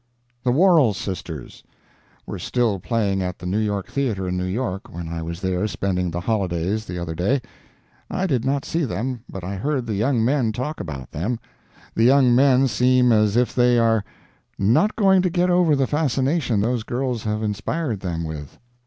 The 0.41 0.51
Worrell 0.51 0.95
Sisters 0.95 1.63
Were 2.25 2.39
still 2.39 2.79
playing 2.79 3.21
at 3.21 3.37
the 3.37 3.45
New 3.45 3.59
York 3.59 3.87
Theatre 3.87 4.27
in 4.27 4.35
New 4.35 4.45
York 4.45 4.91
when 4.91 5.07
I 5.07 5.21
was 5.21 5.41
there 5.41 5.67
spending 5.67 6.09
the 6.09 6.21
holidays 6.21 6.85
the 6.87 6.97
other 6.97 7.13
day. 7.13 7.39
I 8.09 8.25
did 8.25 8.43
not 8.43 8.65
see 8.65 8.83
them, 8.83 9.23
but 9.29 9.43
I 9.43 9.53
heard 9.57 9.85
the 9.85 9.93
young 9.93 10.25
men 10.25 10.53
talk 10.53 10.79
about 10.79 11.11
them—the 11.11 12.03
young 12.03 12.33
men 12.33 12.67
seem 12.67 13.11
as 13.11 13.37
if 13.37 13.53
they 13.53 13.77
are 13.77 14.03
not 14.57 14.95
going 14.95 15.21
to 15.21 15.29
get 15.29 15.51
over 15.51 15.75
the 15.75 15.85
fascination 15.85 16.61
those 16.61 16.81
girls 16.81 17.21
have 17.25 17.43
inspired 17.43 17.99
them 17.99 18.23
with. 18.23 18.57